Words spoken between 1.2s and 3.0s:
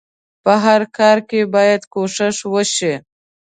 کې بايد کوښښ وشئ.